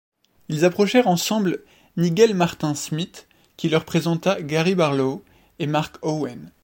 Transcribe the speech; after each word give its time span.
Ils 0.49 0.65
approchèrent 0.65 1.07
ensemble 1.07 1.61
Nigel 1.95 2.33
Martin 2.33 2.73
Smith 2.73 3.27
qui 3.55 3.69
leur 3.69 3.85
présenta 3.85 4.41
Gary 4.41 4.73
Barlow 4.73 5.23
et 5.59 5.67
Mark 5.67 5.99
Owen. 6.03 6.51